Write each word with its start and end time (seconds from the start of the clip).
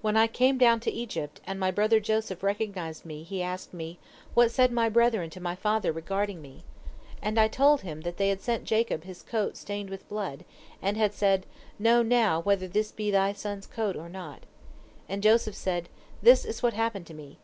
"When 0.00 0.16
I 0.16 0.28
came 0.28 0.58
down 0.58 0.78
to 0.78 0.92
Egypt, 0.92 1.40
and 1.44 1.58
my 1.58 1.72
brother 1.72 1.98
Joseph 1.98 2.44
recognized 2.44 3.04
me, 3.04 3.24
he 3.24 3.42
asked 3.42 3.74
me, 3.74 3.98
'What 4.32 4.52
said 4.52 4.70
my 4.70 4.88
brethren 4.88 5.28
to 5.30 5.40
my 5.40 5.56
father 5.56 5.90
regarding 5.90 6.40
me?' 6.40 6.62
And 7.20 7.36
I 7.36 7.48
told 7.48 7.80
him 7.80 8.02
that 8.02 8.16
they 8.16 8.28
had 8.28 8.40
sent 8.40 8.62
Jacob 8.62 9.02
his 9.02 9.24
coat 9.24 9.56
stained 9.56 9.90
with 9.90 10.08
blood, 10.08 10.44
and 10.80 10.96
had 10.96 11.12
said, 11.12 11.46
'Know 11.80 12.04
now 12.04 12.42
whether 12.42 12.68
this 12.68 12.92
be 12.92 13.10
thy 13.10 13.32
son's 13.32 13.66
coat 13.66 13.96
or 13.96 14.08
not.' 14.08 14.44
And 15.08 15.20
Joseph 15.20 15.56
said: 15.56 15.88
'This 16.22 16.44
is 16.44 16.62
what 16.62 16.74
happened 16.74 17.08
to 17.08 17.14
me. 17.14 17.38